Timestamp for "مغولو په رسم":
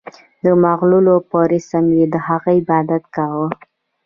0.63-1.85